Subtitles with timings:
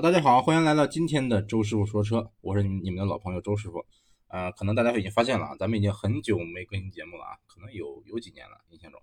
[0.00, 3.84] 大家好，欢迎来到今天的周师傅说车，我是你们的老朋友周师傅。
[4.28, 9.02] 啊，可能大家已经发现了啊，咱们已经很久没更新节目了啊，可能有有几年了，印象中。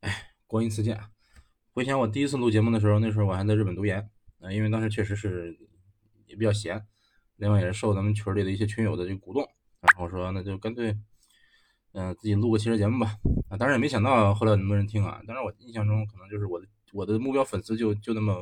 [0.00, 0.12] 哎，
[0.48, 0.98] 光阴似箭。
[1.70, 4.10] 回想我第一次录节目的时候，那时候我还在日本读研，
[4.40, 5.56] 啊，因为当时确实是
[6.26, 6.84] 也比较闲，
[7.36, 9.48] 另外也是受咱们群里的一些群友的这个鼓动，
[9.82, 10.98] 然后说那就干脆，
[11.92, 13.14] 嗯，自己录个汽车节目吧。
[13.50, 18.34] 啊，当然也没想到后来那么多人听啊，当然我印象中可能就是我的我的目标粉丝就就那么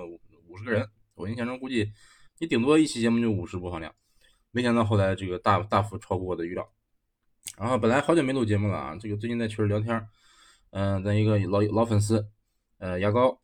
[0.48, 0.88] 五十个人。
[1.16, 1.90] 我印象中估计
[2.38, 3.92] 你顶多一期节目就五十播放量，
[4.50, 6.70] 没想到后来这个大大幅超过我的预料。
[7.56, 10.08] 然后本来好久没录节目了啊，这个最近在群里聊天，
[10.70, 12.28] 嗯，咱一个老老粉丝，
[12.76, 13.40] 呃，牙膏，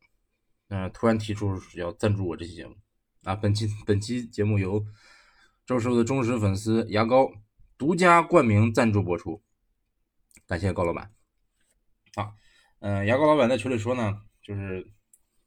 [0.68, 2.76] 嗯，突然提出要赞助我这期节目
[3.22, 3.34] 啊。
[3.34, 4.84] 本期本期节目由
[5.64, 7.32] 周师傅的忠实粉丝牙膏
[7.78, 9.42] 独家冠名赞助播出，
[10.46, 11.10] 感谢高老板。
[12.16, 12.34] 啊，
[12.80, 14.86] 嗯，牙膏老板在群里说呢，就是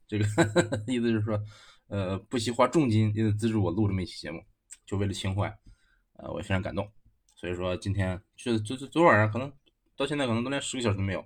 [0.08, 0.24] 这个
[0.88, 1.40] 意思是说。
[1.88, 4.42] 呃，不惜花重金也资助我录这么一期节目，
[4.84, 5.46] 就为了情怀，
[6.14, 6.90] 呃，我也非常感动。
[7.34, 9.52] 所以说今天是昨昨昨晚上可能
[9.96, 11.24] 到现在可能都连十个小时都没有，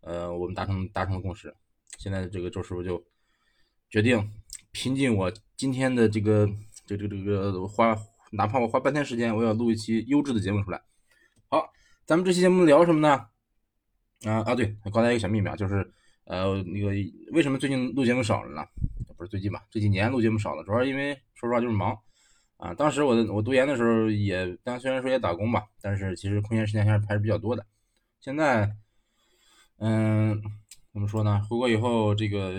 [0.00, 1.54] 呃，我们达成达成了共识。
[1.98, 3.02] 现在这个周师傅就
[3.88, 4.30] 决定
[4.72, 6.48] 拼尽我今天的这个
[6.86, 7.96] 这这这个花，
[8.32, 10.82] 哪怕我花半天时间，我要录一期优质的节目出来。
[11.48, 11.70] 好，
[12.04, 13.28] 咱们这期节目聊什么呢？
[14.24, 15.92] 啊啊，对，刚才一个小秘密啊，就是
[16.24, 16.88] 呃那个
[17.32, 18.66] 为什么最近录节目少了呢？
[19.26, 19.64] 最近吧？
[19.70, 21.98] 这几年录节目少了，主要因为说实话就是忙
[22.56, 22.72] 啊。
[22.74, 27.66] 当时我我读研的时候也，但虽然说也打工吧，但是其实空闲时间还是还是比较多的。
[28.20, 28.74] 现在，
[29.78, 30.42] 嗯，
[30.92, 31.42] 怎么说呢？
[31.48, 32.54] 回国以后，这个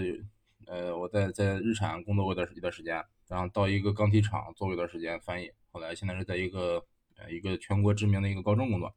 [0.66, 6.84] 呃，我在在日产工作过一段一段时间，然后到一个钢铁厂做过一段时间翻译，后来现在是在一个
[7.18, 8.88] 呃一个全国知名的一个高中工作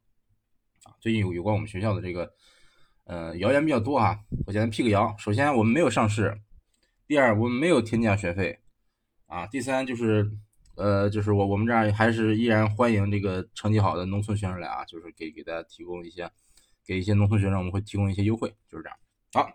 [0.83, 0.93] 啊。
[0.99, 2.31] 最近有有关我们学校的这个
[3.05, 5.15] 呃谣言比较多啊，我简单辟个谣。
[5.17, 6.39] 首先，我们没有上市。
[7.11, 8.57] 第二，我们没有天价学费，
[9.27, 10.31] 啊，第三就是，
[10.77, 16.31] 呃，就是我我们这儿还是依然欢迎这个成绩好的农村学生来啊，就是给给大家提供一些，
[16.85, 18.97] 给一些农村学生我们会提供一些优惠，就是这样。
[19.33, 19.51] 好，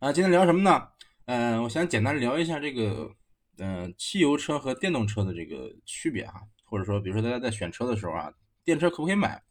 [0.00, 0.86] 啊，今天聊什么呢？
[1.24, 3.10] 嗯，我想简单聊一下这个，
[3.56, 8.30] 嗯，汽油车和电动车的这个区别哈，或者说，比如说大家在选车的时候啊，
[8.66, 9.42] 电车可不可以买？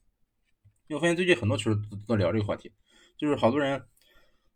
[0.90, 1.74] 因为我发现最近很多群
[2.06, 2.72] 都在聊这个话题，
[3.18, 3.84] 就是好多人。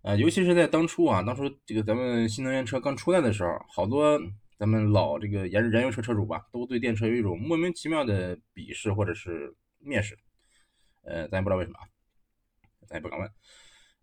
[0.06, 4.22] 呃，尤其是在当初啊，当初这个咱们新能源车刚出来的时候，好多
[4.56, 9.52] 咱们老这个燃燃油车车主吧，都对电车有一种莫名其妙的鄙视或者是
[9.84, 10.16] 蔑视。
[11.06, 11.90] 呃，咱也不知道为什么啊，
[12.88, 13.28] 咱也不敢问。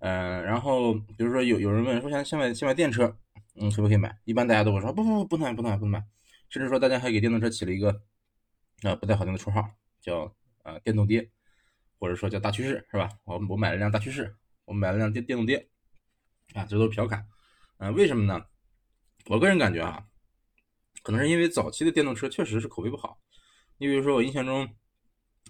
[0.01, 3.17] 嗯，然后比如说有有人问说，想想买想买电车，
[3.55, 4.13] 嗯，可不可以买？
[4.25, 6.05] 一般大家都会说不不不，不能买，不能买，不能买。
[6.49, 8.03] 甚至说大家还给电动车起了一个
[8.83, 9.71] 啊不太好听的绰号，
[10.01, 11.31] 叫啊电动爹，
[12.01, 13.09] 或者说叫大趋势，是吧？
[13.23, 15.69] 我我买了辆大趋势，我买了辆电电动爹。
[16.55, 17.27] 啊，这都是调侃，
[17.79, 18.47] 啊，为什么呢？
[19.27, 20.05] 我个人感觉啊，
[21.03, 23.19] 可能是因为早期的电动车确实是口碑不好。
[23.79, 24.69] 你比如说，我印象中，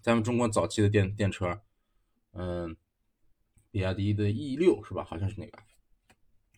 [0.02, 1.62] 咱们中国早期的电电车，
[2.32, 2.76] 嗯，
[3.70, 5.04] 比亚迪的 E 六是吧？
[5.04, 5.58] 好像是那个，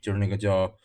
[0.00, 0.77] 就是那个叫，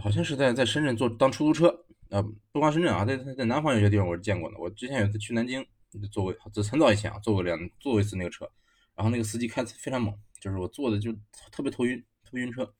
[0.00, 4.58] 好像是在在深圳做当出租车，呃，不光深圳啊，在在南方有些地方我是见过的。
[4.58, 5.64] 我之前有一次去南京，
[6.10, 8.50] 坐过，这很早以前啊，坐过两坐过一次那个车，
[8.94, 11.12] 然后那个司机开非常猛，就是我坐的就
[11.50, 12.04] 特别头晕。
[12.26, 12.74] 头晕车，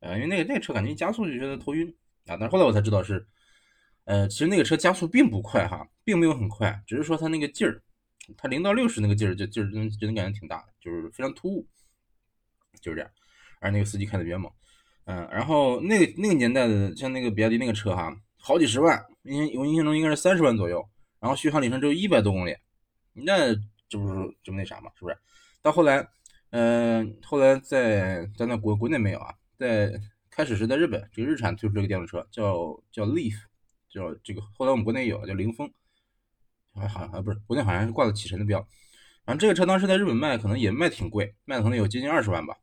[0.00, 1.88] 呃，因为那个那个车感觉一加速就觉得头晕
[2.26, 3.26] 啊，但是后来我才知道是，
[4.04, 7.82] 呃，其实那个车加速并不快哈，并没有很快，只是说它那个劲儿，
[8.36, 11.66] 它零到六十那个劲儿就劲儿就能就能感觉挺大，就是非常突兀，
[12.80, 13.10] 就是这样。
[13.60, 14.50] 而那个司机开的比较猛，
[15.04, 20.86] 嗯，然后那个那个年代的像那个比亚迪那个车哈，好几十万，印我印象中应该是三十万左右，
[21.20, 22.56] 然后续航里程只有一百多公里，
[23.12, 23.54] 那
[23.88, 25.16] 这不是这么那啥嘛，是不是？
[25.62, 26.08] 到后来。
[26.58, 29.92] 嗯，后来在咱那国国内没有啊，在
[30.30, 33.34] 开始是在日本，这个日产推出这个电动车叫叫 Leaf，
[33.90, 35.70] 叫这个后来我们国内有叫凌风，
[36.74, 38.66] 还好像不是国内好像是挂了启辰的标，
[39.26, 42.56] 反正这个车当时在日本卖可能也卖挺贵，卖的可能有接近二十万吧，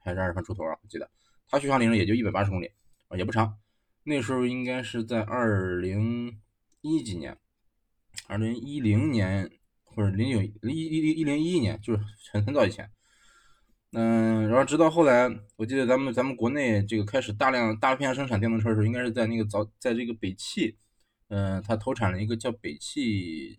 [0.00, 1.10] 还是二十万出头啊，我记得，
[1.50, 2.70] 它续航里程也就一百八十公里
[3.08, 3.58] 啊，也不长，
[4.04, 6.40] 那时候应该是在二零
[6.80, 7.36] 一几年，
[8.26, 9.50] 二零一零年
[9.82, 12.02] 或者零九一一一零一一年，就是
[12.32, 12.90] 很很早以前。
[13.96, 20.76] 嗯，然后直到后来，我记得咱们咱们国内这个开始大量大批量生产电动车的时候，应该是在那个早在这个北汽，
[21.28, 23.56] 嗯，它投产了一个叫北汽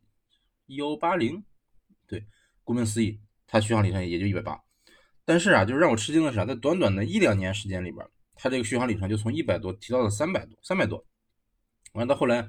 [0.68, 1.42] 幺八零，
[2.06, 2.26] 对，
[2.66, 3.18] 顾名思义，
[3.48, 4.60] 它续航里程也就一百八。
[5.24, 8.06] 但是啊，就是让我吃惊的是啊，在短短的一两年时间里边，
[8.36, 11.02] 它这个续航里程就从一百多提到了三百多，三百多。
[11.94, 12.46] 完到后来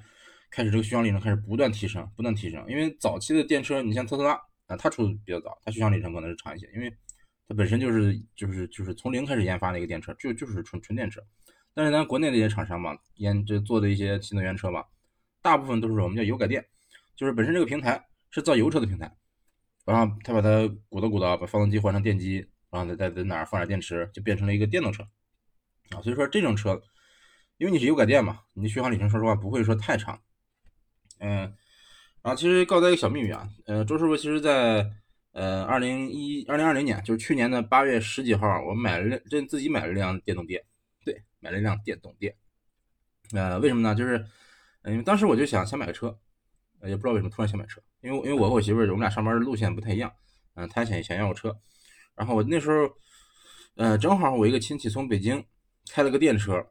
[0.50, 4.33] 开始这个续航里程开始不断提升，不断提升，因为早期的电车，你像特斯拉
[4.67, 6.93] 啊，它出的比较早，它续航里程可能是长一些，因为。
[7.48, 11.20] 它本身就是就是就是从零开始研发的一个电车，就就是纯纯电车。
[11.75, 14.82] 但是咱国内的一些厂商嘛，研这做的一些新能源车嘛，
[15.43, 16.64] 大部分都是我们叫油改电，
[17.14, 19.14] 就是本身这个平台是造油车的平台，
[19.84, 25.02] 然后他把它鼓捣鼓捣，把发动机换成电机，然后再再在哪儿放点电池，就变成了一个电动车
[25.90, 26.00] 啊。
[26.02, 26.81] 所以说这种车，
[27.58, 30.19] 因为你是油改电嘛，你的续航里程说实话不会说太长。
[31.19, 31.40] 嗯，
[32.22, 34.90] 然后其实告诉大家一个小秘密啊，呃，周师傅其实在
[35.37, 40.65] 呃二零一二零二零年，就是去年的八月十几号，我买了辆这自己买了一辆电动电。
[41.38, 42.35] 买了一辆电动电，
[43.33, 43.94] 呃，为什么呢？
[43.94, 44.27] 就是，
[44.87, 46.19] 因为当时我就想想买个车，
[46.83, 50.12] 也不知道为什么突然想买车，因为因为我和我媳妇儿我们俩上班的路线不太一样，
[50.55, 51.56] 嗯，她想想要个车，
[52.17, 52.91] 然后我那时候，
[53.77, 55.44] 呃，正好我一个亲戚从北京
[55.88, 56.67] 开了个电车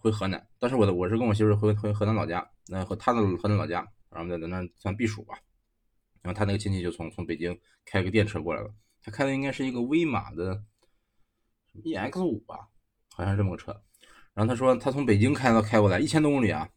[0.00, 5.38] 回河南，当时我的我是跟我媳妇儿回回河南老家，那和她的河南老家，然后在在那算避暑吧，
[6.22, 8.72] 然后他那个亲戚就从从北京开个电车过来了，
[9.02, 10.62] 他开的应该是一个威马的
[11.82, 12.68] EX 五吧，
[13.14, 13.72] 好像是这么个车。
[14.34, 16.68] 然后他说他从北京开到开过来一千多公里啊，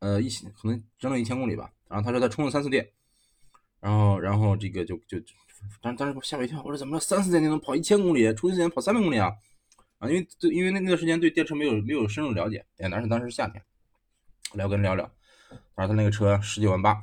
[0.00, 1.72] 呃一千可能整整一千公里吧。
[1.88, 2.86] 然后他说他充了三次电，
[3.80, 5.18] 然后然后这个就就，
[5.80, 9.32] 当当时我吓我一跳，我说怎么三次电就能跑一千公里，充一次电跑三百公里啊？
[9.98, 13.64] 啊，因为对因为那那段时间对电车没有没有深入了解，哎，当时当时是夏天，
[14.52, 15.10] 来我跟他聊聊，
[15.74, 17.02] 他说他那个车十九万八，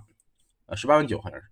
[0.67, 1.47] 呃十八万九好像是，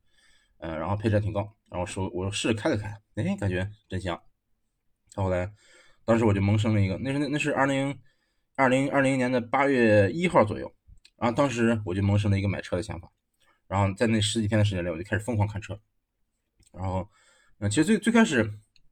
[0.63, 4.19] 呃然后配置还挺高，然后说我试着开了开，哎感觉真香。
[5.15, 5.51] 后来
[6.05, 7.99] 当时我就萌生了一个，那是那那是二零。
[8.55, 10.71] 二零二零年的八月一号左右，
[11.17, 13.11] 然后当时我就萌生了一个买车的想法，
[13.67, 15.75] 然后在那十几天的时间里，我就开始疯狂看车。
[16.71, 17.09] 然后，
[17.57, 18.43] 嗯，其实最最开始，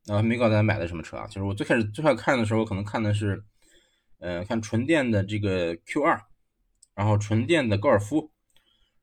[0.08, 3.44] 啊，没告诉大家买的什么车啊，就是我最开始最开始看的时候，可能看的是，
[4.18, 6.20] 呃，看纯电的这个 Q 二，
[6.96, 8.32] 然后纯电的高尔夫，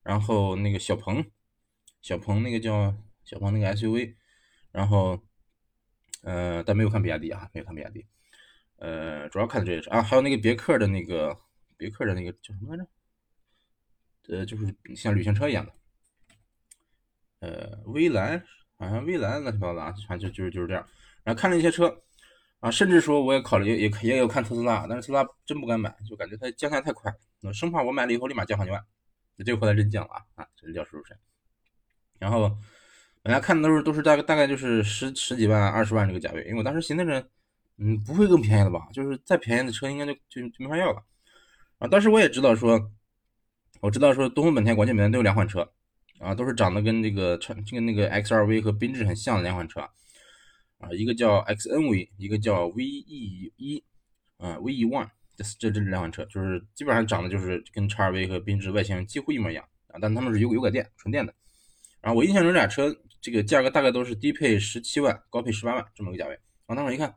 [0.03, 1.25] 然后那个小鹏，
[2.01, 4.15] 小鹏那个叫小鹏那个 SUV，
[4.73, 5.21] 然后，
[6.23, 8.07] 呃，但没有看比亚迪啊，没有看比亚迪。
[8.77, 11.37] 呃，主要看的这些车啊，还有那个别克的那个
[11.77, 12.91] 别克的那个叫什么来着？
[14.29, 15.73] 呃，就是像旅行车一样的，
[17.41, 18.45] 呃，蔚蓝
[18.77, 20.87] 好像蔚蓝乱七八糟的啊，反正就就是就是这样。
[21.25, 22.03] 然后看了一些车
[22.61, 27.13] 啊，甚至说我也考虑也也有看特斯拉，但是特斯拉真不敢买，就感觉它降价太快，
[27.53, 28.85] 生怕我买了以后立马降好几万。
[29.45, 31.17] 结果后来真降了啊，啊，这是叫叔叔神。
[32.19, 32.57] 然后
[33.23, 37.29] 本来看的都是都是大概大概就是十十几万、二十万这个价位，因为我当时寻思着。
[37.81, 38.89] 嗯，不会更便宜了吧？
[38.93, 41.01] 就是再便宜的车应该就就就没法要了
[41.79, 41.87] 啊！
[41.87, 42.91] 当时我也知道说，
[43.81, 45.71] 我知道说东风本田、广汽本田都有两款车
[46.19, 49.79] 啊，都是长得跟这个这跟那个 X2V 和缤智很像的两款车
[50.79, 53.85] 啊，一个叫 XNV，一个叫 VE 一
[54.39, 61.33] 啊，VE One，这这这两款车就是基本上长得就是跟叉 V 和缤智外形几乎一模一样啊，但他们是油油改电纯电的。
[62.01, 66.39] 然后我印象中这俩车这个价格大概都是低配十七万，高配十八万这么个价位。
[66.67, 67.15] 我当时一看。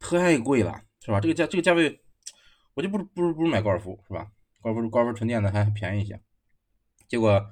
[0.00, 1.18] 太贵了，是吧？
[1.18, 1.98] 这个价这个价位，
[2.74, 4.30] 我就不不如不如买高尔夫，是吧？
[4.60, 6.20] 高尔夫高尔夫纯电的还便宜一些。
[7.08, 7.42] 结果，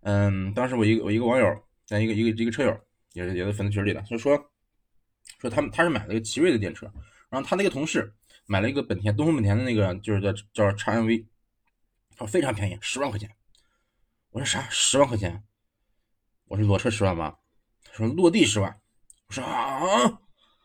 [0.00, 2.76] 嗯，当时我一个我一个网友，咱一个一个一个车友，
[3.12, 4.36] 也是也是粉丝群里的，就说
[5.38, 6.90] 说他们他是买了一个奇瑞的电车，
[7.28, 8.12] 然后他那个同事
[8.46, 11.24] 买了一个本田东风本田的那个，就是叫叫叉 N V，
[12.16, 13.30] 他说非常便宜，十万块钱。
[14.30, 14.66] 我说啥？
[14.70, 15.44] 十万块钱？
[16.46, 17.36] 我说裸车十万吗？
[17.84, 18.80] 他说落地十万。
[19.28, 20.20] 我说啊。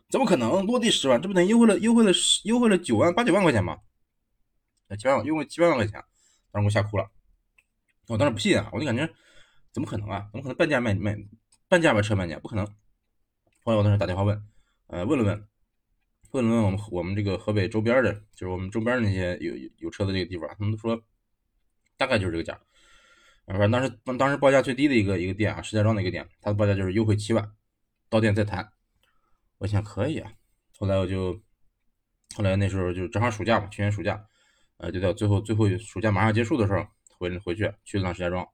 [0.09, 1.21] 怎么可能落地十万？
[1.21, 2.11] 这不等于优惠了优惠了
[2.43, 3.79] 优惠了九万八九万块钱吗？
[4.99, 6.03] 七万优惠七万块钱，
[6.51, 7.09] 当时给我吓哭了。
[8.07, 9.09] 我当时不信啊，我就感觉
[9.71, 10.27] 怎么可能啊？
[10.33, 11.17] 怎么可能半价卖卖
[11.69, 12.35] 半价把车卖你？
[12.35, 12.65] 不可能。
[13.63, 14.45] 后来我当时打电话问，
[14.87, 15.47] 呃，问了问，
[16.31, 21.01] 问了问我们我们这个河北周边的，就是我们周边那些有有车的这个地方，他们都说
[21.95, 22.59] 大概就是这个价。
[23.47, 27.51] 反正当时当时报价最低的一个一个店啊，石家庄的一个店，它的报价就是优惠七万，
[28.09, 28.71] 到店再谈。
[29.57, 30.31] 我想可以啊，
[30.77, 31.33] 后来我就，
[32.35, 34.25] 后来那时候就正好暑假嘛，去年暑假，
[34.77, 36.83] 呃，就到最后最后暑假马上结束的时候
[37.19, 38.47] 回回去去了趟石家庄，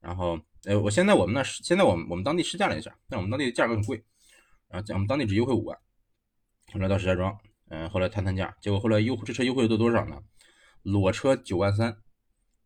[0.00, 4.04] 然后，呃，我现在我们那现在我们我们当地试驾了一下，但我们当地的价格很贵，
[4.68, 5.78] 然后我们当地只优惠五万，
[6.72, 7.38] 后来到石家庄，
[7.70, 10.20] 嗯，后来谈谈价，结果后来优这车优惠都多少呢？
[10.82, 11.96] 裸车九万三，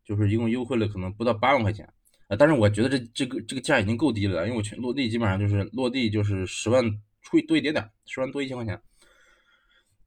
[0.07, 1.85] 就是一共优惠了可能不到八万块钱，
[2.27, 6.83] 啊，但是我觉得这这个这个价已经够低了，因为我全落地基本上就是落地就是十万。
[7.29, 8.81] 出多一点点，十万多一千块钱。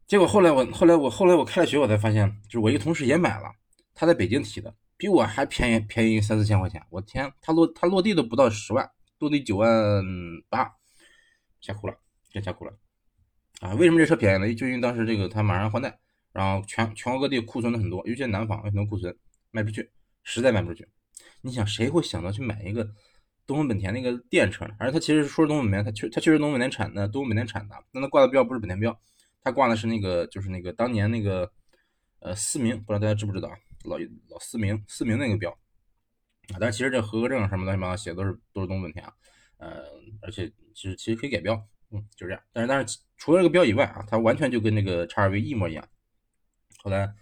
[0.07, 3.50] 结果后来我后来我后来我开了学，我才发现，就是我一个同事也买了，
[3.95, 6.83] 他在北京提的，比我还便宜便宜三四千块钱。
[6.88, 10.02] 我天，他落他落地都不到十万，落地九万
[10.49, 10.73] 八，
[11.61, 11.95] 吓哭了，
[12.33, 12.73] 真吓哭了
[13.61, 13.75] 啊！
[13.75, 14.54] 为什么这车便宜呢？
[14.54, 15.99] 就因为当时这个他马上换代，
[16.33, 19.14] 然后全全国各地库存的很多，尤其南方有很多库存
[19.50, 19.90] 卖不出去，
[20.23, 20.88] 实在卖不出去。
[21.42, 22.88] 你想谁会想到去买一个？
[23.47, 28.97] 东风本田那个电车呢，而且它其实说是东风本田，它确它确实东风本田产的，东风本田产的，但它挂的标不是本田标，
[29.42, 31.50] 它挂的是那个就是那个当年那个
[32.21, 33.57] 呃，思明，不知道大家知不知道啊？
[33.83, 35.50] 老老思明，思明那个标
[36.54, 39.12] 啊，但其实这合格证什么乱七八糟写的都是都是东本田啊，
[39.57, 39.83] 呃，
[40.23, 41.54] 而且其实其实可以改标，
[41.90, 42.40] 嗯，就这样。
[42.52, 45.85] 但是但是除了这个标以外啊，它完全就跟那个叉二 V 一模一样。
[46.85, 47.12] 后来，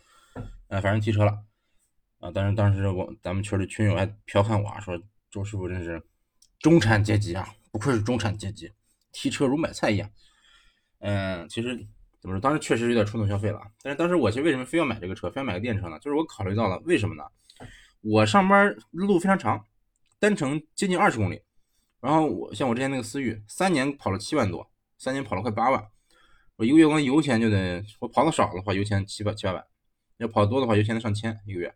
[0.68, 1.38] 呃，反正提车了
[2.19, 6.03] 啊，但是当时我咱们群里群友还调侃我啊，说周师傅真是
[6.59, 8.71] 中产阶级啊，不愧是中产阶级，
[9.13, 10.11] 提车如买菜一样。
[11.01, 11.87] 嗯，其实。
[12.21, 12.41] 怎么说？
[12.41, 15.97] 当时确实有点冲动消费了，但是当时我其实为什么非要买这个车，非要买个电车呢？
[16.01, 17.23] 就是我考虑到了为什么呢？
[18.01, 19.65] 我上班路非常长，
[20.19, 21.41] 单程接近二十公里，
[22.01, 25.87] 然后我像我之前那个思域，三年跑了七万多，三年跑了快八万，
[26.57, 29.65] 我一个月光油钱就得，我跑的少的话油钱七八七八百，
[30.17, 31.73] 要跑多的话油钱得上千一个月。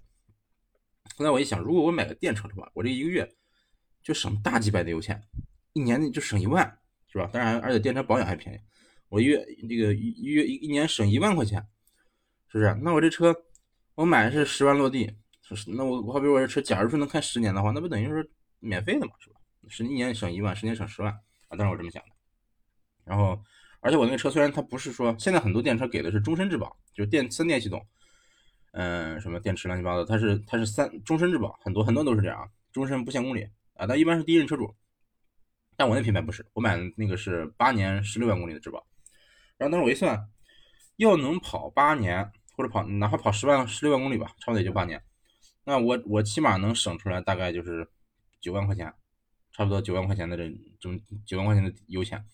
[1.16, 3.28] 后来我一想，如果我买个电车的话，我这一个月
[4.02, 5.22] 就省大几百的油钱，
[5.72, 6.78] 一年就省一万，
[7.08, 7.28] 是吧？
[7.32, 8.58] 当然，而且电车保养还便宜。
[9.08, 11.62] 我一月这个一月一年省一万块钱，
[12.48, 12.74] 是不是？
[12.82, 13.34] 那我这车
[13.94, 15.14] 我买的是十万落地，
[15.76, 18.24] 那我我好比我这车，假如说能开十年的话，那不等于说
[18.58, 19.36] 免费的嘛，是吧？
[19.68, 21.12] 十一年省一万，十年省十万
[21.48, 21.56] 啊！
[21.56, 22.08] 当时我这么想的。
[23.04, 23.38] 然后，
[23.80, 27.84] 而且我那个车虽然它不是说现在很多电车给的是终身质保，就是电三电系统，
[28.72, 33.86] 嗯，什么电池乱七八糟，它是它是三终身质保，很多很多都是这样，终身不限公里啊。
[33.86, 34.74] 但一般是第一任车主，
[35.76, 38.86] 但我那品牌不是，我买的那个是八年十六万公里的质保。
[39.58, 40.26] 然后当时我一算，
[40.96, 45.02] 要能跑八年，或者跑哪怕跑十万、十六万公里吧，差不多也就八年。
[45.64, 47.86] 那我我起码能省出来大概就是
[48.40, 48.92] 九万块钱，
[49.52, 50.50] 差不多九万块钱的这
[50.80, 52.24] 这么九万块钱的油钱。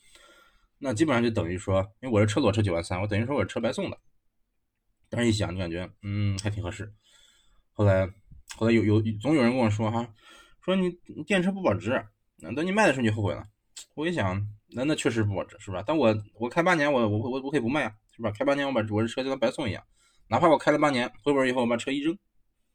[0.78, 3.98] 那基本上就等于说，因为我这车裸车九万三，我等于说我车白送的。
[5.08, 6.92] 但是一想就感觉，嗯，还挺合适。
[7.72, 8.06] 后来
[8.56, 10.12] 后来有有总有人跟我说哈，
[10.62, 10.90] 说你
[11.26, 12.04] 电车不保值，
[12.56, 13.44] 等你卖的时候你就后悔了。
[13.94, 14.46] 我一想。
[14.70, 15.82] 那那确实不保值，是吧？
[15.86, 18.30] 但我我开八年，我我我我可以不卖啊，是吧？
[18.32, 19.82] 开八年我把我这车就当白送一样，
[20.28, 22.14] 哪怕我开了八年，回本以后我把车一扔，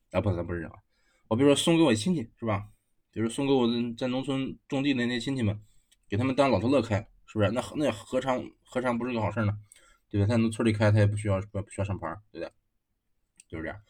[0.10, 0.80] 啊不，咱不是扔啊，
[1.28, 2.66] 我比如说送给我亲戚，是吧？
[3.12, 5.62] 比如送给我在农村种地的那些亲戚们，
[6.10, 6.98] 给他们当老头乐开，
[7.28, 7.52] 是不是？
[7.52, 9.56] 那那何尝何尝不是个好事呢？
[10.14, 10.28] 对不对？
[10.28, 12.52] 他从村里开，他也不需要不不需要上牌，对不对？
[13.48, 13.82] 就是这样。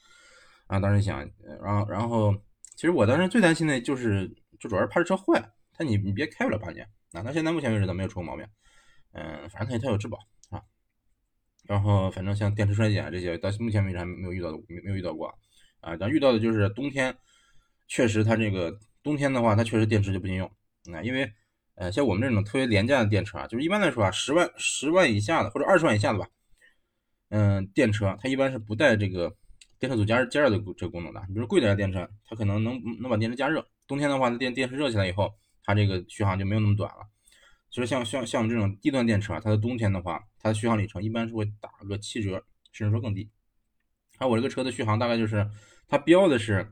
[0.67, 1.19] 啊，当时想，
[1.61, 2.33] 然后然后，
[2.77, 4.25] 其实我当时最担心的就是，
[4.57, 6.87] 就主要是怕这车坏，他你你别开不了八年。
[7.11, 8.47] 那他现在目前为止都没有出过毛病，
[9.11, 10.17] 嗯，反正他他有质保
[10.49, 10.63] 啊，
[11.65, 15.27] 然后反正像电池衰减这些，到目前为止还没有遇到没没有遇到过
[15.81, 17.13] 啊，但遇到的就是冬天，
[17.87, 20.47] 确实它这个冬天的话，它确实电池就不经用
[20.93, 21.29] 啊，因为
[21.75, 26.27] 呃像我们这种特别廉价的电车啊，就是一般来说啊，十万十万以下的或者二十万以下的吧，
[27.29, 29.35] 嗯，电车它一般是不带这个
[29.79, 35.33] 电车组加热加热的这个功能的，你比如贵点的电车，它可能能能把电池加热，冬天的话，电电池热起来以后。
[35.65, 37.07] 它这个续航就没有那么短了。
[37.69, 42.31] 其实像像像我们这种低端电车，它的冬天的话，它的续航里程一般是会打个七折，
[42.73, 43.31] 甚至说更低。
[44.17, 45.49] 而我这个车的续航大概就是，
[45.87, 46.69] 它标的是，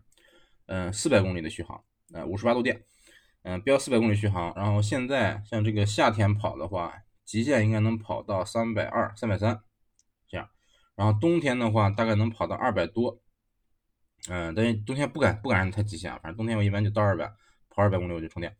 [0.66, 1.82] 嗯，四百公里的续航，
[2.12, 2.84] 呃，五十八度电，
[3.44, 4.54] 嗯，标四百公里续航。
[4.56, 9.62] 然后现在像这个夏天跑的话，极限应该能跑到三百二、三百三
[10.28, 10.50] 这样。
[10.96, 13.22] 然后冬天的话，大概能跑到二百多，
[14.30, 17.26] 嗯，但是冬天不敢不敢太极限啊，反正冬天我一般就到二百，
[17.70, 18.56] 跑二百公里我就充电。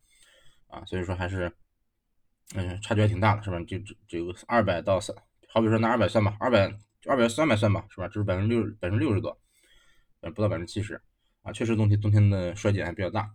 [0.68, 1.52] 啊，所以说还是，
[2.54, 3.58] 嗯，差距还挺大的，是吧？
[3.60, 5.14] 就这这个二百到三，
[5.48, 6.72] 好比说拿二百算吧，二百
[7.06, 8.08] 二百三百算吧，是吧？
[8.08, 9.38] 这是百分之六百分之六十多，
[10.22, 10.98] 呃，不到百分之七十，
[11.42, 13.30] 啊，确实冬天冬天的衰减还比较大。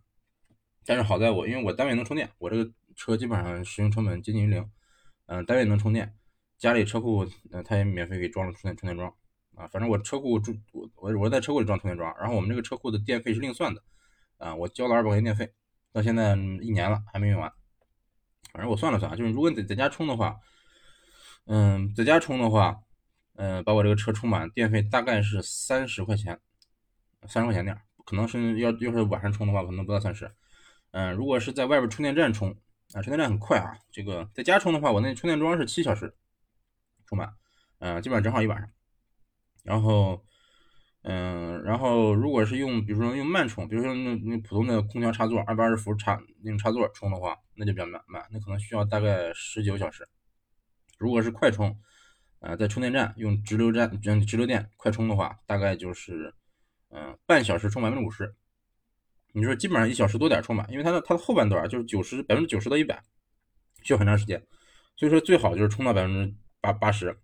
[0.87, 4.67] 但是好在我因为我单位能充电，我这个车基本上使用成本接近于零，
[5.25, 6.15] 嗯，单位能充电，
[6.57, 9.13] 家里车库呃他也免费给装了充电充电桩，
[9.55, 13.83] 啊，反正我车库住我我我在车库里装充电桩，然后我们这个车库的电费是另算的，
[14.37, 15.51] 啊，我交了二百块钱电费。
[15.93, 17.51] 到现在一年了还没用完，
[18.53, 20.37] 反正我算了算，就是如果你在在家充的话，
[21.47, 22.77] 嗯，在家充的话，
[23.35, 26.39] 嗯，把我这个车充满，电费大概是三十块钱，
[27.27, 27.75] 三十块钱点
[28.05, 30.31] 可能是要要是晚上充的话，可能不到三十。
[30.97, 32.49] 嗯，如果是在外边充电站充，
[32.93, 36.11] 啊，充电站很快啊，这个在家充的话，我那充电桩是七小时
[37.05, 37.31] 充满，
[37.77, 38.67] 嗯，基本上正好一晚上，
[39.63, 40.23] 然后。
[41.09, 50.05] 嗯，然后如果是用，比如说用慢充，比如说那那普通的空调插座，二百二十伏插那种插座充的话，那就比较慢慢，那可能需要大概十九小时。
[50.97, 51.79] 如果是快充，
[52.39, 56.33] 呃，在充电站用直流站用直流电快充的话，大概就是
[56.89, 58.35] 嗯半小时充百分之五十。
[59.37, 62.99] 你说基本上一小时多点充满，因为它的它的后半段就是九十百分之九十到一百，
[63.83, 64.41] 需要很长时间，
[64.95, 67.15] 所以说最好就是充到百分之八八十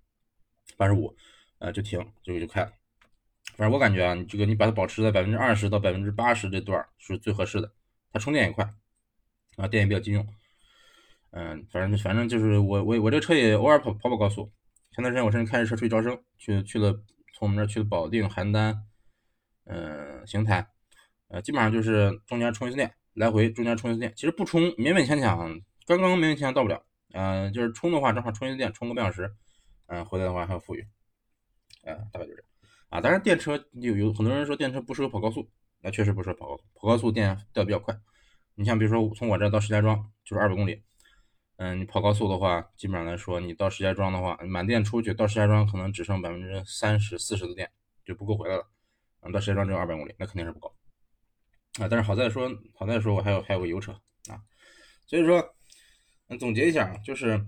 [0.77, 1.15] 八十五，
[1.57, 2.71] 呃就停就就开了。
[3.55, 7.73] 反正我感觉啊，你这个你把它保持在百分之二十到百分之八十这段是最合适的，
[8.11, 8.63] 它充电也快，
[9.57, 10.27] 啊，电也比较经用。
[11.31, 14.51] 嗯，反正反正就是我我我这车也偶尔跑跑跑高速。
[14.91, 16.93] 前段时间我甚至开着车出去招生，去去了
[17.33, 18.77] 从我们这儿去的保定、邯郸，
[19.65, 20.67] 嗯，邢台，
[21.33, 24.13] 呃，基本上就是中间充一次电，来回中间充一次电。
[24.15, 26.79] 其实不充，勉勉强强，刚刚勉勉强强到不了。
[27.13, 29.33] 嗯，就是充的话，正好充一次电，充个半小时，
[29.87, 30.87] 嗯，回来的话还有富裕。
[31.85, 32.43] 呃，大概就这样。
[32.89, 35.49] 啊，当然电车有有很多人说电车不适合跑高速，
[35.81, 37.97] 那确实不适合跑高速，跑高速电掉比较快。
[38.53, 40.83] 你像比如说从我这到石家庄就是二百公里。
[41.57, 47.71] 嗯，你跑高速的话，基本上来说，你到石家庄的话，满电出去到石家庄可能只剩百分之三十、四十的电，
[48.05, 48.69] 就不够回来了。
[49.21, 50.71] 嗯，到石家庄只有二百公里，那肯定是不够
[51.79, 51.87] 啊。
[51.87, 53.91] 但是好在说，好在说我还有还有个油车
[54.29, 54.39] 啊。
[55.05, 55.43] 所以说，
[56.29, 57.39] 嗯，总结一下啊，就是，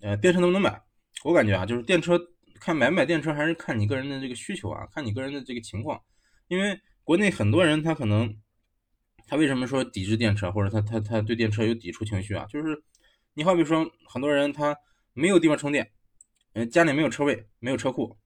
[0.00, 0.80] 呃，电车能不能买？
[1.24, 2.20] 我感觉啊，就是电车
[2.60, 6.00] 看买不买电车，还是看你个人的这个需求啊，看你个人的这个情况。
[6.48, 8.36] 因为国内很多人他可能，
[9.26, 12.46] 他为什么说抵制电车，或者他他他对电车有抵触情绪啊？
[12.46, 12.82] 就是。
[13.36, 14.76] 你好比说，很多人他
[15.12, 15.90] 没有地方充电，
[16.52, 18.16] 嗯，家里没有车位，没有车库，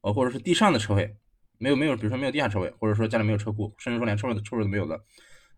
[0.00, 1.18] 哦，或者是地上的车位，
[1.58, 5.04] 没有没有，比如说没有地下车位，或者说家里没有车库，甚至说连车位的车位都没有的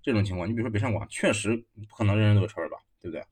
[0.03, 1.57] 这种情况，你比如说北上广，确实
[1.89, 3.25] 不可能人人都有车位吧，对不对？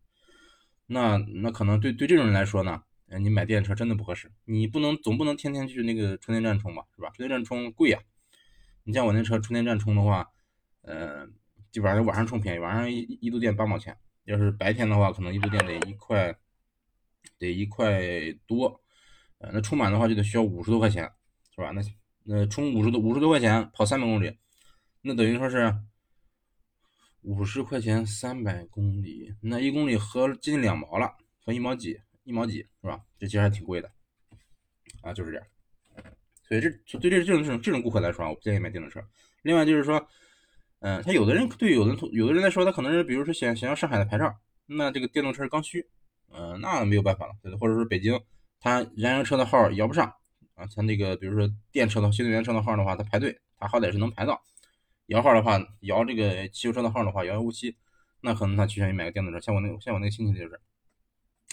[0.87, 2.83] 那那可能对对这种人来说呢，
[3.21, 7.09] 你买电车真的不合适，你不能总不能天天去那个充电站充吧，是吧？
[7.11, 7.99] 充电站充贵呀，
[8.85, 10.29] 你像我那车充电站充的话，
[10.83, 11.27] 呃，
[11.71, 13.97] 基本上晚上充便宜，晚上一一度电八毛钱。
[14.25, 16.35] 要是白天的话，可能一度电得一块，
[17.39, 18.03] 得一块
[18.47, 18.81] 多，
[19.39, 21.11] 呃，那充满的话就得需要五十多块钱，
[21.55, 21.71] 是吧？
[21.71, 21.81] 那
[22.29, 24.37] 那充五十多五十多块钱跑三百公里，
[25.01, 25.75] 那等于说是
[27.23, 31.11] 五十块钱三百公里，那一公里合接近两毛了，
[31.45, 33.01] 合一毛几一毛几，是吧？
[33.19, 33.91] 这其实还挺贵的，
[35.03, 35.47] 啊，就是这样。
[36.47, 39.03] 所以这对这这种这种这种顾客来说啊，我不建议买电动车。
[39.43, 40.07] 另外就是说。
[40.81, 44.33] 嗯，他有的人对有的有的人来说，他可能是比如说想想要上海的牌照，
[44.67, 45.85] 那这个电动车是刚需，
[46.33, 48.17] 嗯，那没有办法了，或者说北京，
[48.61, 50.15] 他燃油车的号摇不上
[50.59, 54.43] 啊，像那个比如说电车的新能源车的号的话，它排队，它好歹是能排到，
[55.07, 57.77] 摇号的话，摇这个汽油车的号的话，遥遥无期，
[58.21, 60.61] 那可能他趋向于买个电动车，像我那个像我那个亲戚就是，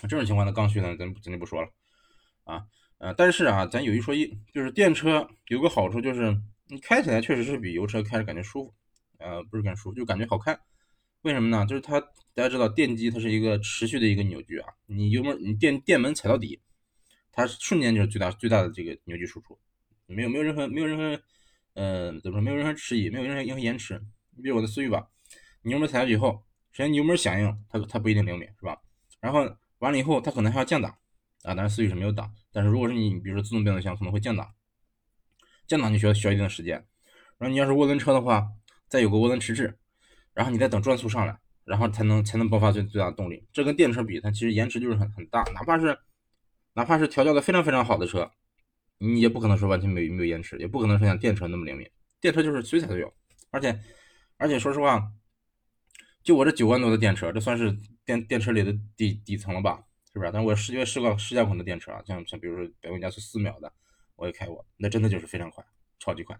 [0.02, 1.70] 这种情况的刚需呢，咱咱就不说了，
[2.46, 2.65] 啊，
[2.98, 6.36] 呃，但是啊，咱有一说一，就是电车有个好处就是
[6.68, 8.74] 你开起来确实是比油车开着感觉舒服。
[9.18, 10.60] 呃，不是感觉舒服，就感觉好看。
[11.22, 11.65] 为什么呢？
[11.65, 12.02] 就是它，
[12.34, 14.68] 大家知道电机它是一个持续的一个扭矩啊。
[14.88, 16.60] 你油门，你电电门踩到底，
[17.36, 19.60] 它瞬间就是最大最大的这个扭矩输出，
[20.06, 21.21] 没有没有任何没有任何，
[21.74, 22.41] 呃，怎么说？
[22.41, 24.02] 没有任何迟疑，没有任何任何延迟。
[24.32, 25.06] 你比如我的思域吧，
[25.62, 28.78] 你油门踩下去以后，首先油门响应，它它不一定灵敏，是吧？
[29.19, 30.91] 然后完了以后，它可能还要降档
[31.43, 31.54] 啊。
[31.54, 34.54] 当然思域是没有档，但是如果是你，比如说自动变速箱可能会降档，
[35.67, 36.76] 降档就需要需要一定的时间。
[37.38, 38.48] 然后你要是涡轮车的话，
[38.88, 39.78] 再有个涡轮迟滞，
[40.34, 43.45] 然后你再等转速上来，然后才能才能爆发最最大的动力。
[43.52, 45.43] 这跟电车比，它其实延迟就是很很大。
[45.54, 45.98] 哪怕是
[46.76, 48.30] 哪怕是调教的非常非常好的车，
[49.00, 51.90] 你也不可能说完全没有没有延迟，也不可能说像电车那么灵敏。
[52.22, 53.12] 电车就是随踩都有，
[53.50, 53.80] 而且
[54.38, 55.12] 而且说实话，
[56.22, 59.84] 就我这九万多的电车，这算是电电车里的底底层了吧？
[60.12, 60.32] 是不是？
[60.32, 63.72] 但我试过试过试驾款的电车啊，像像比如说百公里加速四秒的，
[64.16, 65.64] 我也开过，那真的就是非常快，
[66.00, 66.38] 超级快。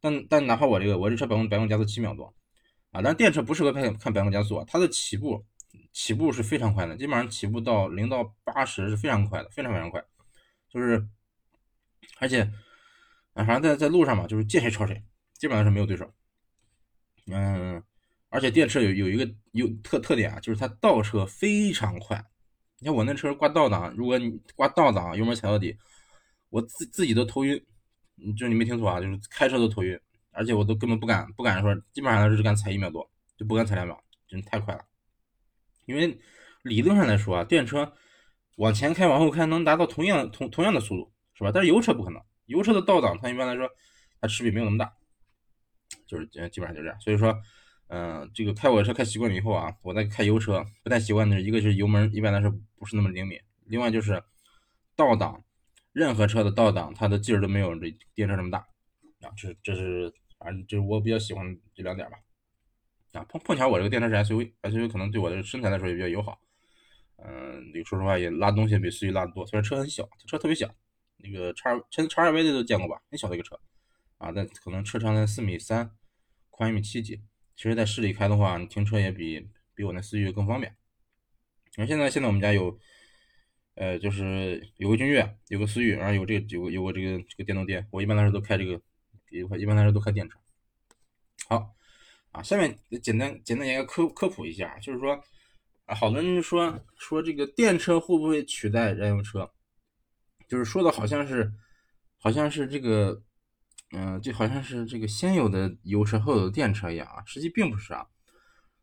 [0.00, 2.34] 但但哪怕我这个我这车百公百公里加速七秒多
[2.92, 5.44] 啊，但电车不适合看看百公里加速啊，它的起步
[5.92, 10.02] 起步是非常快的，基本上起步到零到八十是非常快的，非常非常快，
[10.68, 11.06] 就是
[12.18, 12.42] 而且
[13.32, 15.02] 啊，反正在在路上嘛，就是见谁超谁，
[15.34, 16.12] 基本上是没有对手。
[17.26, 17.82] 嗯，
[18.28, 22.24] 而且电车有有一个有特特点啊，就是它倒车非常快。
[22.78, 25.76] 你看我那车挂倒档，如果你挂倒档，油门踩到底，
[26.50, 27.64] 我自自己都头晕。
[28.34, 29.98] 就你没听错啊，就是开车都头晕，
[30.30, 34.82] 而且我都根本不敢不敢说，基本上都是敢踩一秒多，就不敢踩两秒，真的太快了。
[35.86, 36.20] 因为
[36.62, 37.90] 理论上来说啊，电车
[38.56, 41.50] 往前开往后开能达到同样同同样的速度，是吧？
[41.52, 43.66] 但是油车不可能，油车的倒档它一般来说
[44.20, 44.92] 它齿比没有那么大，
[46.06, 47.00] 就是基本上就这样。
[47.00, 47.34] 所以说，
[47.88, 54.22] 嗯，这个开我车开习惯了以后啊，我在开油车不太习惯的，一个是油门一般来说不是那么灵敏，另外就是
[54.94, 55.42] 倒档。
[55.92, 58.58] 任何车的倒档，它的劲儿都没有这电车这么大
[59.22, 59.32] 啊！
[59.34, 62.18] 这这是反正就是我比较喜欢这两点吧。
[63.16, 66.38] 啊，碰碰巧我这个电车是 SUV，SUV 可能对我的身材来说也比较友好。
[67.16, 70.72] 嗯，这个说实话也拉东西比思域拉的多，虽然车很小，车特别小，
[71.16, 73.02] 那个叉叉叉二 V 的都见过吧？
[73.10, 73.58] 很小的一个车
[74.18, 75.90] 啊，但可能车长才四米三，
[76.50, 77.22] 宽一米七几。
[77.56, 80.76] 其实，在市里开的话，你停车也比比我那思域更方便。
[81.70, 82.78] 你看现在现在我们家有。
[83.78, 88.80] 呃，就是有个君越，有个思域，然后有这个有个有个这个这个电动店，我一般来说都开这个，
[89.30, 90.38] 一一般来说都开电车。
[91.46, 91.75] 好，
[92.36, 95.18] 啊，下面简单简单一个科科普一下，就是说，
[95.86, 99.50] 啊，好多人说说这个电车会不会取代燃油车，
[100.46, 101.50] 就是说的好像是，
[102.18, 103.22] 好像是这个，
[103.92, 108.06] 嗯，就好像是这个先有的油车后有的电车一样啊，实际并不是啊。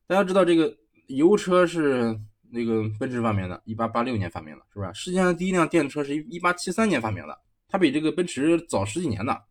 [0.07, 0.75] 大家知道这个
[1.07, 2.19] 油车是
[2.51, 4.91] 那个奔驰发明的，一八八六年发明的，是不是？
[4.95, 9.43] 世界上第一辆电车是一八七三年发明的，它比这个奔驰早十几年的。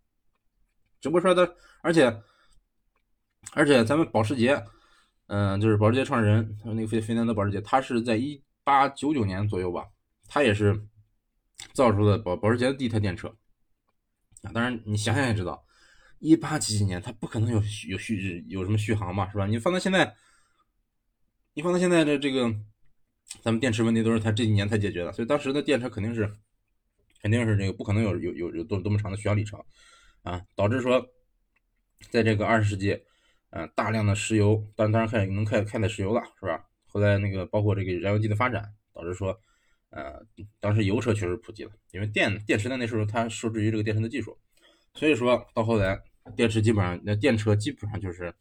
[1.01, 1.49] 只不过说它，
[1.83, 2.21] 而且
[3.53, 4.65] 而且咱们保时捷，
[5.27, 9.87] 嗯，就是保时捷创始人，他那个费费南德保时捷，他是在一八九九年左右吧，
[10.29, 10.81] 他也是
[11.73, 13.29] 造出了保保时捷的第一台电车。
[14.43, 15.65] 啊，当然你想想也知道，
[16.19, 19.47] 一八几几年它不可能有有续有什么续航嘛，是吧？
[19.47, 20.15] 你放到现在，
[21.55, 22.49] 你放到现在的这个，
[23.43, 26.33] 咱们电池问题都是他这几年才解决的，所以当时的电车肯定是
[27.21, 29.63] 肯定是这个不可能有有有有多多么长的续航里程
[30.23, 31.05] 啊，导致说
[32.11, 33.01] 在这个二十世纪，
[33.53, 36.67] 嗯，大量的石油，当当然开始能开开采石油了，是吧？
[36.87, 39.41] 后来那个包括这个燃油机的发展，导致说。
[39.95, 40.27] 呃，
[40.59, 44.39] 当时油车确实普及了，因为电电池在那时候它受制于这个电池的技术，
[44.95, 46.03] 所以说到后来
[46.35, 48.33] 电池基本上那电车基本上就是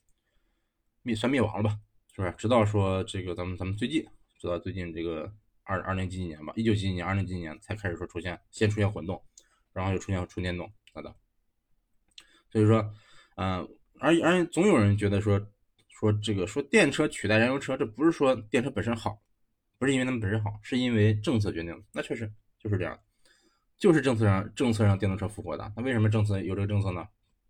[1.01, 1.77] 灭算灭亡了吧，
[2.15, 2.33] 是不是？
[2.37, 4.01] 直到说这个咱们咱们最近，
[4.39, 5.29] 直到最近这个
[5.63, 9.21] 二二零几几年吧，一九几几年、二零几几年才开始说出现，先出现混动，
[9.73, 11.13] 然后又出现纯电动等等。
[12.49, 12.93] 所以说，
[13.35, 13.67] 嗯，
[14.01, 15.39] 而而总有人觉得说
[15.87, 19.21] 说这个说电车取代燃油车，这不是说电车本身好。
[19.77, 21.83] 不是因为他们本身好，是因为政策决定的。
[21.91, 22.95] 那确实就是这样，
[23.79, 25.73] 就是政策让政策让电动车复活的。
[25.75, 27.03] 那为什么政策有这个政策呢？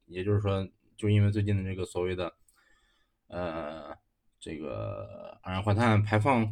[0.05, 2.33] 也就是说，就因为最近的这个所谓的
[3.27, 3.93] 呃
[4.39, 6.49] 这个二氧化碳排放、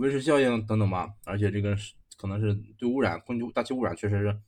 [0.00, 1.08] 温室效应等等吧。
[1.24, 4.40] 而且这个是可能是对污染、空气、大气污染，确实是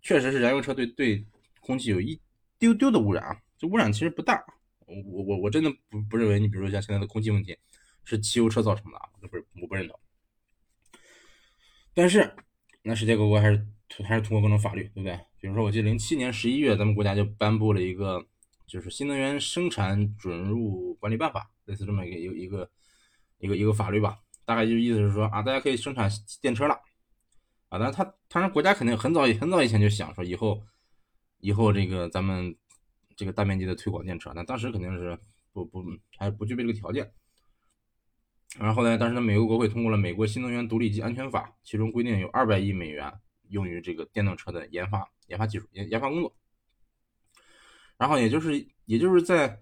[0.00, 1.22] 确实是燃油车对对
[1.60, 2.18] 空气有一
[2.58, 3.36] 丢丢的污染啊。
[3.62, 4.44] 这污染其实不大。
[4.86, 7.56] 我我我真的不不认为，你比如说像现在的空气问题
[8.02, 9.98] 是汽油车造成的啊，不是我不认同。
[11.94, 12.34] 但是，
[12.82, 13.64] 那世界各国还是
[14.02, 15.16] 还是通过各种法律，对不对？
[15.40, 18.26] 比如说，我记得零七年十一月，咱们国家就颁布了一个，
[18.66, 22.70] 就是新能源生产准入管理办法，类似这么一个一个一个
[23.38, 24.18] 一个一个法律吧。
[24.44, 26.74] 大概就意思是说啊，大家可以生产电车了
[27.68, 27.78] 啊。
[27.78, 30.60] 但是他当然国家肯定很早很早以前就想说，以后
[31.38, 32.54] 以后这个咱们
[33.16, 35.18] 这个大面积的推广电车，那当时肯定是
[35.52, 35.84] 不不
[36.16, 37.12] 还不具备这个条件。
[38.58, 43.10] 然后后来，当时的美国国会通过了《美国新能源独立及安全法》，其中规定有二百亿美元
[43.48, 46.34] 用于这个电动车的研发、研发技术、研研发工作。
[47.96, 49.58] 然后，也就是也就是在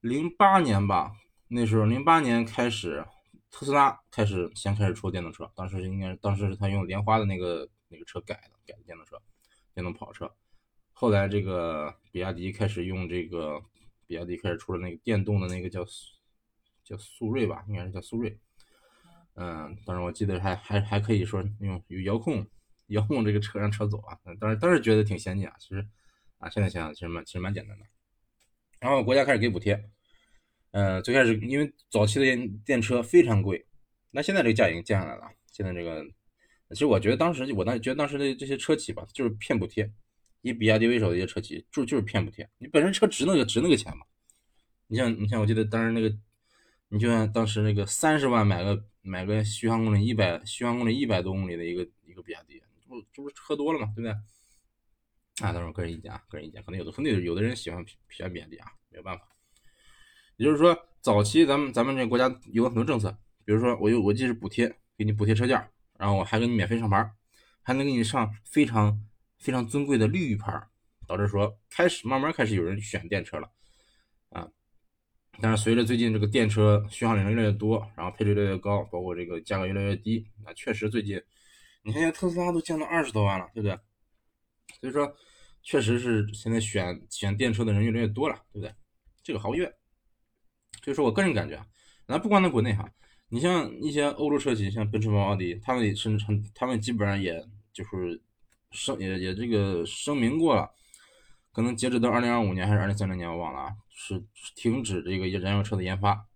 [0.00, 1.12] 零八年吧，
[1.48, 3.02] 那时候零八年开始，
[3.50, 9.16] 特斯拉开始先开始出电动车，当时应该当时是他用莲花的那个那个车改的改的电动车，
[9.72, 10.30] 电动跑车。
[10.98, 13.62] 后来这个比亚迪开始用这个，
[14.08, 15.86] 比亚迪开始出了那个电动的那个叫。
[16.88, 18.34] 叫速锐吧，应该是叫速锐。
[19.34, 22.46] 嗯，当时我记得还还还可以说用有遥控，
[22.86, 24.18] 遥控这个车让车走啊。
[24.40, 25.86] 当时当时觉得挺先进啊，其实
[26.38, 27.84] 啊，现在想想其实蛮其实蛮简单的。
[28.80, 29.78] 然后国家开始给补贴，
[30.70, 33.66] 嗯，最开始因为早期的电电车非常贵，
[34.10, 35.30] 那现在这个价已经降下来了。
[35.52, 36.02] 现在这个，
[36.70, 39.92] 其实我觉得当时我当觉得当时的这些车企吧，就是骗补贴，
[40.42, 42.48] 以比亚迪为首的一些车企就就是骗补贴。
[42.58, 44.04] 你本身车值那个值那个钱嘛？
[44.86, 46.16] 你像你像我记得当时那个。
[46.90, 54.10] 你就像当时那个三十万买个买个续航公里一百续航公里一百多公里的一个一个比亚迪，这不这不是喝多了嘛，对不对？
[55.46, 59.28] 啊，当然个人意见啊，个人意见，可能有的可能有的人喜欢喜欢比亚迪啊，没有办法。
[60.38, 67.10] 也就是说，早期咱们咱们这个国家有很多政策，比如说我有我既是补贴，给你补贴车价，然后我还给你免费上牌，
[67.60, 68.98] 还能给你上非常
[69.38, 70.52] 非常尊贵的绿牌，
[71.06, 73.50] 导致说开始慢慢开始有人选电车了
[74.30, 74.48] 啊。
[75.40, 81.22] 但是随着最近这个电车续航里程越来越多，然后配置越来越高，包括这个价格越来越低，那确实最近，
[81.82, 83.78] 你看现在特斯拉都降到二十多万了，对不对？
[84.80, 85.16] 所以说，
[85.62, 88.74] 确实是现在选选电车的人越来越多了，对不对？
[89.22, 89.72] 这个毫无疑问。
[90.82, 91.66] 所以说我个人感觉啊，
[92.06, 92.90] 那不光在国内哈，
[93.28, 98.20] 你像一些欧洲车企，像奔驰、宝马、奥迪，他们也甚至很，他们基本上也就是
[98.70, 100.70] 声也也这个声明过了。
[101.52, 106.28] 可能截止到二零二五年还是二零三零年，我忘了啊，是停止这个燃油车的研发。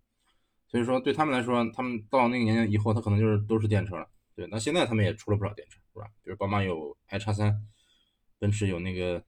[0.67, 4.09] 所以说对他们来说，他们到那个年龄以后，他可能就是都是电车了。
[4.35, 6.07] 对，那现在他们也出了不少电车，是吧？
[6.23, 7.65] 比如宝马有 i 叉三，
[8.39, 9.23] 奔驰有那个，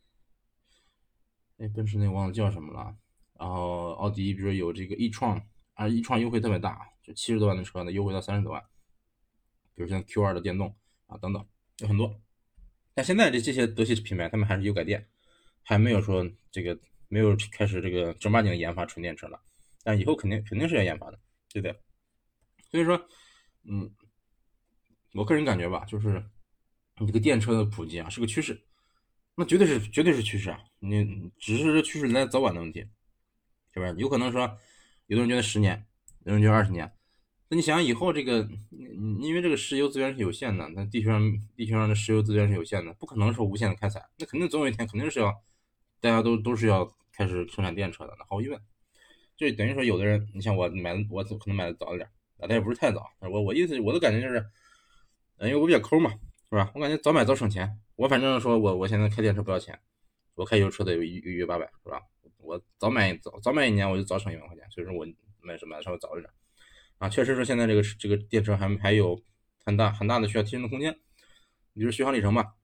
[1.59, 2.95] 哎，奔驰那个忘了叫什么了。
[3.39, 5.39] 然后奥迪，比如有这个 e 创，
[5.75, 8.61] 啊，e 创优惠特别大，就七十多万的车呢，优惠到三十多万。
[9.75, 11.45] 比如像 Q 二的电动啊，等等，
[11.79, 12.19] 有很多。
[12.95, 15.05] 但现在这这些德系品牌，他们还是有改电。
[15.67, 19.41] 还没有说这个没有开始这个正儿八经研发纯电车了，
[19.83, 21.19] 但以后肯定肯定是要研发的，
[21.51, 21.75] 对不对？
[22.69, 22.95] 所以说，
[23.63, 23.91] 嗯，
[25.13, 26.23] 我个人感觉吧，就是
[26.97, 28.63] 这个电车的普及啊是个趋势，
[29.33, 30.63] 那绝对是绝对是趋势啊！
[30.77, 32.81] 你只是这趋势来早晚的问题，
[33.73, 33.95] 是不是？
[33.97, 34.41] 有可能说，
[35.07, 35.83] 有的人觉得十年，
[36.25, 36.91] 有的人觉得二十年。
[37.47, 38.47] 那你想想以后这个，
[39.21, 41.21] 因为这个石油资源是有限的，那地球上
[41.55, 45.31] 地球上的石油资源是有限的，不可能说无限的开采，那肯定总有一天肯定是要
[45.99, 48.15] 大家都都是要开始生产电车的。
[48.17, 48.59] 那毫无疑问，
[49.37, 53.05] 就等于说有的人，你像我买的我可能买的早一点，但也不是太早。
[53.19, 54.43] 我我意思我的感觉就是，
[55.41, 56.09] 因为我比较抠嘛，
[56.49, 56.71] 是吧？
[56.73, 57.79] 我感觉早买早省钱。
[57.95, 59.79] 我反正说，我我现在开电车不要钱，
[60.33, 62.01] 我开油车的有一一月八百，是吧？
[62.39, 65.05] 我早买早早买一年，我就早省一万块钱，所以说我
[65.41, 66.29] 买是买的稍微早一点
[66.97, 67.09] 啊。
[67.09, 69.21] 确实说现在这个这个电车还还有
[69.63, 70.93] 很大很大的需要提升的空间，
[71.73, 72.55] 比如续航里程吧，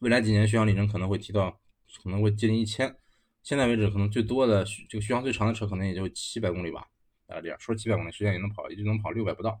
[0.00, 1.60] 未来几年续航里程可能会提到
[2.02, 2.94] 可能会接近一千，
[3.42, 6.86] 现在为止可能最多的这个续航最长的车可能也就七百公里吧，
[7.26, 9.60] 啊这样说七百公里实际上也能跑，也就能跑六百不到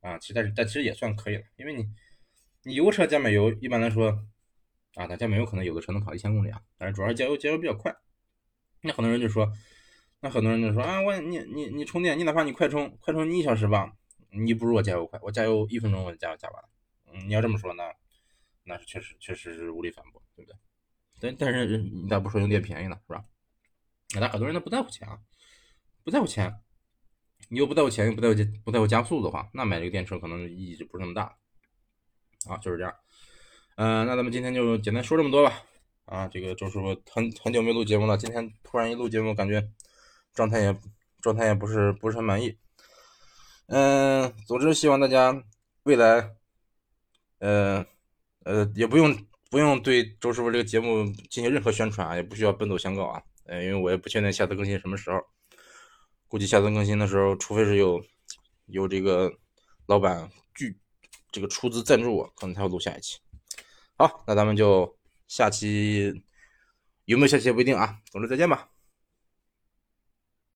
[0.00, 0.18] 啊。
[0.18, 1.86] 其实但是但其实也算可以了，因为你。
[2.62, 4.08] 你油车加满油，一般来说，
[4.96, 7.94] 啊，它加满油可能有的车能跑一千公里啊，但是主要是加油加油比较快。
[8.80, 9.48] 那很多人就说，
[10.26, 13.92] 那很多人就说啊，我你你你充电，你哪怕你快充，快充你一小时吧，
[14.32, 16.68] 你不如我加油快，我加油一分钟我就加油加完了。
[17.12, 17.84] 嗯，你要这么说呢，
[18.64, 20.58] 那是确实确实是无力反驳，对不对？
[21.20, 23.24] 但但是你咋不说用电便宜呢，是吧？
[24.18, 25.16] 那很多人他不在乎钱啊，
[26.02, 26.52] 不在乎钱，
[27.48, 28.34] 你又不在乎钱，又不在乎
[28.64, 31.36] 不在乎加速的话，那买这个电车可能意义就不是那么大。
[32.48, 32.92] 啊，就是这样，
[33.76, 35.62] 嗯，那咱们今天就简单说这么多吧。
[36.06, 39.68] 啊，这个周师傅很很久没录节目了，今天突然一录节目，感觉
[40.36, 40.78] 状态也
[41.20, 42.56] 状态也不是不是很满意。
[43.66, 45.42] 嗯，总之希望大家
[45.82, 46.36] 未来，
[47.40, 47.84] 呃
[48.44, 53.20] 呃，也不用不用对周师傅这个节目进行任何宣传啊，也不需要奔走相告啊。
[53.46, 55.20] 呃，因为我也不确定下次更新什么时候，
[56.28, 58.00] 估计下次更新的时候，除非是有
[58.66, 59.32] 有这个
[59.86, 60.78] 老板拒。
[61.32, 63.18] 这个出资赞助我，可能才会录下一期。
[63.98, 64.96] 好，那咱们就
[65.28, 66.22] 下期
[67.04, 67.98] 有没有下期也不一定啊。
[68.10, 68.75] 总之再见吧。